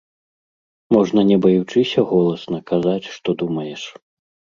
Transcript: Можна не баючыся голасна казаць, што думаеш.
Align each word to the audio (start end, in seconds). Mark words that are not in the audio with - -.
Можна 0.95 1.21
не 1.31 1.35
баючыся 1.43 2.05
голасна 2.13 2.59
казаць, 2.73 3.07
што 3.19 3.29
думаеш. 3.43 3.83